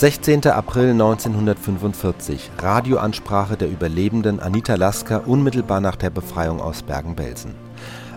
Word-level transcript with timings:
16. 0.00 0.46
April 0.46 0.92
1945, 0.92 2.52
Radioansprache 2.56 3.58
der 3.58 3.68
Überlebenden 3.68 4.40
Anita 4.40 4.74
Lasker 4.76 5.28
unmittelbar 5.28 5.82
nach 5.82 5.96
der 5.96 6.08
Befreiung 6.08 6.62
aus 6.62 6.82
Bergen-Belsen. 6.82 7.54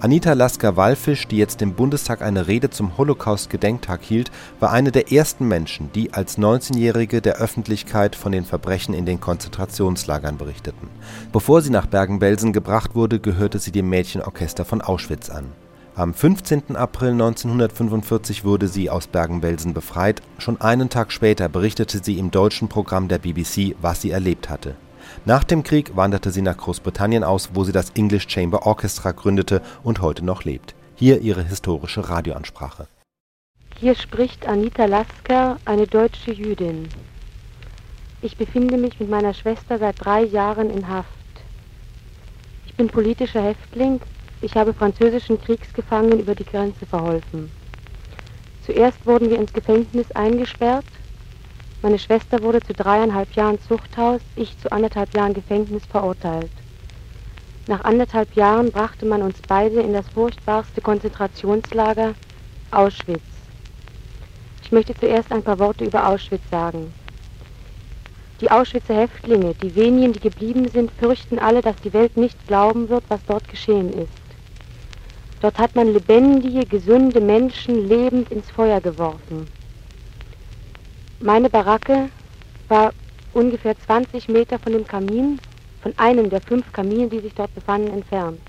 Anita 0.00 0.32
Lasker-Wallfisch, 0.32 1.28
die 1.28 1.36
jetzt 1.36 1.62
im 1.62 1.74
Bundestag 1.74 2.20
eine 2.20 2.48
Rede 2.48 2.70
zum 2.70 2.98
Holocaust-Gedenktag 2.98 4.02
hielt, 4.02 4.32
war 4.58 4.72
eine 4.72 4.90
der 4.90 5.12
ersten 5.12 5.46
Menschen, 5.46 5.92
die 5.92 6.12
als 6.12 6.36
19-Jährige 6.36 7.22
der 7.22 7.36
Öffentlichkeit 7.36 8.16
von 8.16 8.32
den 8.32 8.44
Verbrechen 8.44 8.92
in 8.92 9.06
den 9.06 9.20
Konzentrationslagern 9.20 10.36
berichteten. 10.36 10.88
Bevor 11.30 11.62
sie 11.62 11.70
nach 11.70 11.86
Bergen-Belsen 11.86 12.52
gebracht 12.52 12.96
wurde, 12.96 13.20
gehörte 13.20 13.60
sie 13.60 13.70
dem 13.70 13.88
Mädchenorchester 13.88 14.64
von 14.64 14.80
Auschwitz 14.80 15.30
an. 15.30 15.52
Am 15.98 16.14
15. 16.14 16.76
April 16.76 17.10
1945 17.10 18.44
wurde 18.44 18.68
sie 18.68 18.88
aus 18.88 19.08
Bergen-Belsen 19.08 19.74
befreit. 19.74 20.22
Schon 20.38 20.60
einen 20.60 20.90
Tag 20.90 21.10
später 21.10 21.48
berichtete 21.48 21.98
sie 22.04 22.20
im 22.20 22.30
deutschen 22.30 22.68
Programm 22.68 23.08
der 23.08 23.18
BBC, 23.18 23.74
was 23.82 24.00
sie 24.00 24.12
erlebt 24.12 24.48
hatte. 24.48 24.76
Nach 25.24 25.42
dem 25.42 25.64
Krieg 25.64 25.96
wanderte 25.96 26.30
sie 26.30 26.40
nach 26.40 26.56
Großbritannien 26.56 27.24
aus, 27.24 27.50
wo 27.54 27.64
sie 27.64 27.72
das 27.72 27.90
English 27.96 28.28
Chamber 28.28 28.64
Orchestra 28.64 29.10
gründete 29.10 29.60
und 29.82 30.00
heute 30.00 30.24
noch 30.24 30.44
lebt. 30.44 30.76
Hier 30.94 31.20
ihre 31.20 31.42
historische 31.42 32.08
Radioansprache. 32.08 32.86
Hier 33.80 33.96
spricht 33.96 34.46
Anita 34.46 34.84
Lasker, 34.84 35.56
eine 35.64 35.88
deutsche 35.88 36.30
Jüdin. 36.30 36.88
Ich 38.22 38.36
befinde 38.36 38.76
mich 38.76 39.00
mit 39.00 39.10
meiner 39.10 39.34
Schwester 39.34 39.80
seit 39.80 39.96
drei 39.98 40.22
Jahren 40.22 40.70
in 40.70 40.86
Haft. 40.86 41.08
Ich 42.66 42.74
bin 42.76 42.86
politischer 42.86 43.42
Häftling 43.42 44.00
ich 44.40 44.54
habe 44.54 44.72
französischen 44.72 45.40
Kriegsgefangenen 45.40 46.20
über 46.20 46.34
die 46.34 46.44
Grenze 46.44 46.86
verholfen. 46.86 47.50
Zuerst 48.64 49.04
wurden 49.06 49.30
wir 49.30 49.38
ins 49.38 49.52
Gefängnis 49.52 50.10
eingesperrt. 50.12 50.84
Meine 51.82 51.98
Schwester 51.98 52.42
wurde 52.42 52.60
zu 52.60 52.72
dreieinhalb 52.72 53.32
Jahren 53.34 53.58
Zuchthaus, 53.60 54.20
ich 54.36 54.58
zu 54.58 54.70
anderthalb 54.70 55.14
Jahren 55.16 55.34
Gefängnis 55.34 55.84
verurteilt. 55.86 56.50
Nach 57.66 57.82
anderthalb 57.84 58.34
Jahren 58.34 58.70
brachte 58.70 59.06
man 59.06 59.22
uns 59.22 59.36
beide 59.46 59.80
in 59.80 59.92
das 59.92 60.08
furchtbarste 60.08 60.80
Konzentrationslager 60.80 62.14
Auschwitz. 62.70 63.22
Ich 64.62 64.72
möchte 64.72 64.94
zuerst 64.94 65.32
ein 65.32 65.42
paar 65.42 65.58
Worte 65.58 65.84
über 65.84 66.06
Auschwitz 66.06 66.42
sagen. 66.50 66.92
Die 68.40 68.50
Auschwitzer 68.50 68.94
Häftlinge, 68.94 69.54
die 69.54 69.74
wenigen, 69.74 70.12
die 70.12 70.20
geblieben 70.20 70.68
sind, 70.68 70.92
fürchten 70.92 71.38
alle, 71.38 71.60
dass 71.60 71.76
die 71.82 71.92
Welt 71.92 72.16
nicht 72.16 72.46
glauben 72.46 72.88
wird, 72.88 73.02
was 73.08 73.20
dort 73.26 73.48
geschehen 73.48 73.92
ist. 73.92 74.27
Dort 75.40 75.58
hat 75.58 75.76
man 75.76 75.92
lebendige, 75.92 76.66
gesunde 76.66 77.20
Menschen 77.20 77.88
lebend 77.88 78.30
ins 78.30 78.50
Feuer 78.50 78.80
geworfen. 78.80 79.46
Meine 81.20 81.48
Baracke 81.48 82.10
war 82.68 82.92
ungefähr 83.32 83.78
20 83.86 84.28
Meter 84.28 84.58
von 84.58 84.72
dem 84.72 84.86
Kamin, 84.86 85.38
von 85.82 85.92
einem 85.96 86.28
der 86.28 86.40
fünf 86.40 86.72
Kamine, 86.72 87.08
die 87.08 87.20
sich 87.20 87.34
dort 87.34 87.54
befanden, 87.54 87.92
entfernt. 87.92 88.40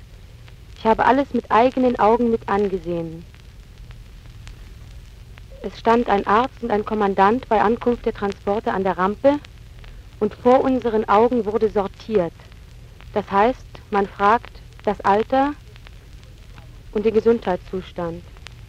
Ich 0.78 0.86
habe 0.86 1.06
alles 1.06 1.34
mit 1.34 1.52
eigenen 1.52 2.00
Augen 2.00 2.32
mit 2.32 2.48
angesehen. 2.50 3.24
Es 5.62 5.78
stand 5.78 6.10
ein 6.10 6.26
Arzt 6.26 6.64
und 6.64 6.72
ein 6.72 6.86
Kommandant 6.86 7.48
bei 7.50 7.62
Ankunft 7.62 8.06
der 8.06 8.14
Transporte 8.14 8.72
an 8.72 8.84
der 8.84 8.98
Rampe 8.98 9.40
und 10.20 10.34
vor 10.34 10.62
unseren 10.62 11.08
Augen 11.08 11.46
wurde 11.46 11.70
sortiert. 11.70 12.34
Das 13.14 13.30
heißt, 13.30 13.66
man 13.92 14.08
fragt 14.08 14.62
das 14.86 15.02
Alter, 15.02 15.54
und 16.92 17.06
den 17.06 17.14
Gesundheitszustand. 17.14 18.24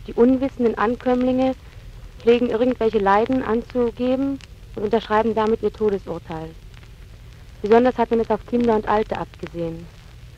Die 0.06 0.14
unwissenden 0.14 0.76
Ankömmlinge 0.76 1.54
pflegen 2.20 2.50
irgendwelche 2.50 2.98
Leiden 2.98 3.42
anzugeben 3.42 4.38
und 4.76 4.84
unterschreiben 4.84 5.34
damit 5.34 5.62
ihr 5.62 5.72
Todesurteil. 5.72 6.50
Besonders 7.62 7.98
hat 7.98 8.10
man 8.10 8.20
es 8.20 8.30
auf 8.30 8.46
Kinder 8.46 8.74
und 8.74 8.88
Alte 8.88 9.18
abgesehen. 9.18 9.86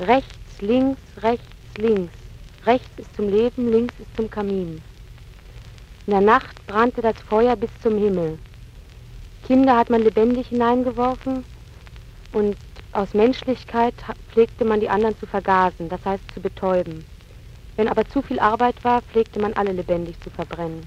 Rechts, 0.00 0.60
links, 0.60 1.00
rechts, 1.22 1.46
links. 1.76 2.12
Rechts 2.66 2.90
ist 2.96 3.14
zum 3.16 3.28
Leben, 3.28 3.70
links 3.70 3.94
ist 3.98 4.16
zum 4.16 4.30
Kamin. 4.30 4.82
In 6.06 6.12
der 6.12 6.20
Nacht 6.20 6.66
brannte 6.66 7.00
das 7.00 7.16
Feuer 7.28 7.56
bis 7.56 7.70
zum 7.82 7.96
Himmel. 7.98 8.38
Kinder 9.46 9.76
hat 9.76 9.90
man 9.90 10.02
lebendig 10.02 10.48
hineingeworfen 10.48 11.44
und 12.32 12.56
aus 12.92 13.14
Menschlichkeit 13.14 13.94
pflegte 14.30 14.64
man 14.64 14.80
die 14.80 14.88
anderen 14.88 15.18
zu 15.18 15.26
vergasen, 15.26 15.88
das 15.88 16.04
heißt 16.04 16.22
zu 16.34 16.40
betäuben. 16.40 17.04
Wenn 17.76 17.88
aber 17.88 18.06
zu 18.08 18.22
viel 18.22 18.38
Arbeit 18.38 18.82
war, 18.84 19.02
pflegte 19.02 19.40
man 19.40 19.54
alle 19.54 19.72
lebendig 19.72 20.20
zu 20.20 20.30
verbrennen. 20.30 20.86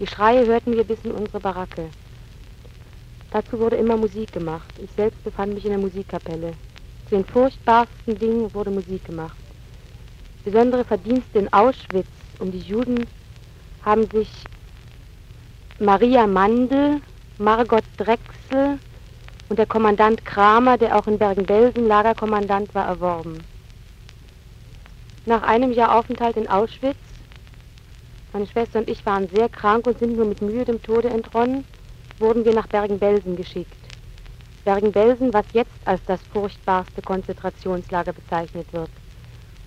Die 0.00 0.06
Schreie 0.06 0.46
hörten 0.46 0.74
wir 0.74 0.84
bis 0.84 0.98
in 1.04 1.12
unsere 1.12 1.40
Baracke. 1.40 1.90
Dazu 3.30 3.58
wurde 3.58 3.76
immer 3.76 3.96
Musik 3.96 4.32
gemacht. 4.32 4.72
Ich 4.82 4.90
selbst 4.96 5.22
befand 5.22 5.54
mich 5.54 5.64
in 5.64 5.70
der 5.70 5.80
Musikkapelle. 5.80 6.54
Zu 7.08 7.16
den 7.16 7.24
furchtbarsten 7.24 8.18
Dingen 8.18 8.52
wurde 8.54 8.70
Musik 8.70 9.04
gemacht. 9.04 9.36
Besondere 10.44 10.84
Verdienste 10.84 11.38
in 11.38 11.52
Auschwitz 11.52 12.06
um 12.38 12.50
die 12.52 12.60
Juden 12.60 13.06
haben 13.84 14.08
sich 14.10 14.30
Maria 15.78 16.26
Mandel, 16.26 17.00
Margot 17.38 17.84
Drechsel 17.96 18.78
und 19.48 19.58
der 19.58 19.66
Kommandant 19.66 20.24
Kramer, 20.24 20.78
der 20.78 20.96
auch 20.96 21.06
in 21.06 21.18
Bergen-Belsen 21.18 21.86
Lagerkommandant 21.86 22.74
war, 22.74 22.86
erworben. 22.86 23.38
Nach 25.28 25.42
einem 25.42 25.72
Jahr 25.72 25.94
Aufenthalt 25.94 26.38
in 26.38 26.48
Auschwitz, 26.48 26.96
meine 28.32 28.46
Schwester 28.46 28.78
und 28.78 28.88
ich 28.88 29.04
waren 29.04 29.28
sehr 29.28 29.50
krank 29.50 29.86
und 29.86 29.98
sind 29.98 30.16
nur 30.16 30.24
mit 30.24 30.40
Mühe 30.40 30.64
dem 30.64 30.82
Tode 30.82 31.10
entronnen, 31.10 31.66
wurden 32.18 32.46
wir 32.46 32.54
nach 32.54 32.66
Bergen-Belsen 32.66 33.36
geschickt. 33.36 33.76
Bergen-Belsen, 34.64 35.34
was 35.34 35.44
jetzt 35.52 35.70
als 35.84 36.00
das 36.06 36.22
furchtbarste 36.32 37.02
Konzentrationslager 37.02 38.14
bezeichnet 38.14 38.72
wird. 38.72 38.88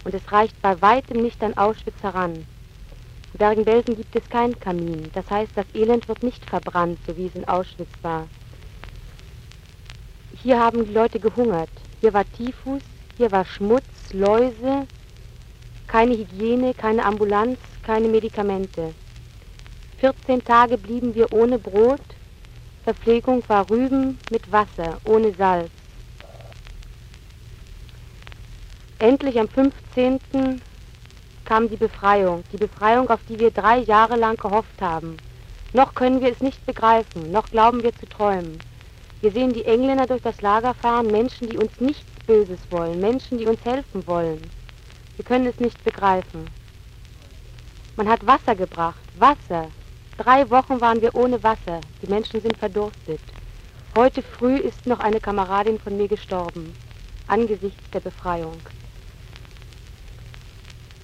Und 0.04 0.16
es 0.16 0.32
reicht 0.32 0.60
bei 0.64 0.82
weitem 0.82 1.22
nicht 1.22 1.44
an 1.44 1.56
Auschwitz 1.56 2.02
heran. 2.02 2.34
In 2.34 3.38
Bergen-Belsen 3.38 3.96
gibt 3.96 4.16
es 4.16 4.28
keinen 4.30 4.60
Kamin. 4.60 5.12
Das 5.14 5.30
heißt, 5.30 5.52
das 5.54 5.68
Elend 5.76 6.08
wird 6.08 6.24
nicht 6.24 6.44
verbrannt, 6.50 6.98
so 7.06 7.16
wie 7.18 7.28
es 7.28 7.36
in 7.36 7.48
Auschwitz 7.48 7.92
war. 8.02 8.28
Hier 10.42 10.60
haben 10.60 10.88
die 10.88 10.94
Leute 10.94 11.20
gehungert. 11.20 11.70
Hier 12.00 12.16
war 12.16 12.26
Typhus, 12.36 12.82
hier 13.18 13.32
war 13.32 13.46
Schmutz, 13.46 13.86
Läuse, 14.12 14.88
keine 15.92 16.18
Hygiene, 16.18 16.74
keine 16.74 17.04
Ambulanz, 17.04 17.60
keine 17.84 18.08
Medikamente. 18.08 18.94
14 20.00 20.42
Tage 20.42 20.78
blieben 20.78 21.14
wir 21.16 21.34
ohne 21.34 21.60
Brot, 21.60 22.00
Verpflegung 22.86 23.44
war 23.50 23.70
Rüben 23.70 24.18
mit 24.32 24.50
Wasser, 24.54 25.00
ohne 25.04 25.34
Salz. 25.34 25.70
Endlich 29.00 29.38
am 29.38 29.50
15. 29.50 30.62
kam 31.44 31.70
die 31.70 31.76
Befreiung, 31.76 32.46
die 32.54 32.58
Befreiung, 32.58 33.10
auf 33.10 33.20
die 33.28 33.38
wir 33.38 33.52
drei 33.52 33.80
Jahre 33.80 34.16
lang 34.16 34.38
gehofft 34.38 34.80
haben. 34.80 35.18
Noch 35.74 35.94
können 35.94 36.22
wir 36.22 36.32
es 36.32 36.40
nicht 36.40 36.66
begreifen, 36.66 37.32
noch 37.34 37.50
glauben 37.50 37.84
wir 37.84 37.94
zu 37.94 38.06
träumen. 38.06 38.60
Wir 39.20 39.32
sehen 39.32 39.52
die 39.52 39.66
Engländer 39.66 40.08
durch 40.08 40.22
das 40.22 40.42
Lager 40.42 40.74
fahren, 40.74 41.08
Menschen, 41.08 41.50
die 41.50 41.58
uns 41.58 41.82
nichts 41.82 42.10
Böses 42.26 42.60
wollen, 42.70 43.02
Menschen, 43.02 43.38
die 43.38 43.46
uns 43.46 43.64
helfen 43.66 44.08
wollen. 44.08 44.42
Wir 45.22 45.26
können 45.26 45.46
es 45.46 45.60
nicht 45.60 45.84
begreifen. 45.84 46.50
Man 47.96 48.10
hat 48.10 48.26
Wasser 48.26 48.56
gebracht. 48.56 48.98
Wasser. 49.20 49.68
Drei 50.18 50.50
Wochen 50.50 50.82
waren 50.82 51.00
wir 51.00 51.14
ohne 51.14 51.44
Wasser. 51.44 51.80
Die 52.02 52.08
Menschen 52.08 52.42
sind 52.42 52.58
verdurstet. 52.58 53.20
Heute 53.96 54.24
früh 54.24 54.56
ist 54.56 54.88
noch 54.88 55.00
eine 55.00 55.20
Kameradin 55.20 55.80
von 55.80 55.96
mir 55.96 56.08
gestorben, 56.08 56.76
angesichts 57.28 57.88
der 57.94 58.00
Befreiung. 58.00 58.60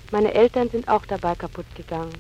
Meine 0.10 0.34
Eltern 0.34 0.72
sind 0.72 0.88
auch 0.88 1.06
dabei 1.06 1.36
kaputt 1.36 1.68
gegangen. 1.76 2.18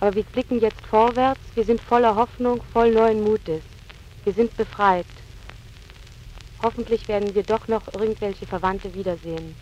Aber 0.00 0.12
wir 0.16 0.24
blicken 0.24 0.60
jetzt 0.60 0.84
vorwärts, 0.84 1.42
wir 1.54 1.64
sind 1.64 1.80
voller 1.80 2.16
Hoffnung, 2.16 2.60
voll 2.72 2.90
neuen 2.90 3.22
Mutes. 3.22 3.62
Wir 4.24 4.32
sind 4.32 4.56
befreit. 4.56 5.06
Hoffentlich 6.60 7.06
werden 7.06 7.36
wir 7.36 7.44
doch 7.44 7.68
noch 7.68 7.94
irgendwelche 7.94 8.46
Verwandte 8.46 8.92
wiedersehen. 8.94 9.54